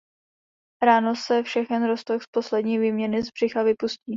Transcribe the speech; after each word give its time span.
Ráno 0.83 1.15
se 1.15 1.43
všechen 1.43 1.87
roztok 1.87 2.23
z 2.23 2.27
poslední 2.33 2.77
výměny 2.79 3.23
z 3.23 3.31
břicha 3.31 3.63
vypustí. 3.63 4.03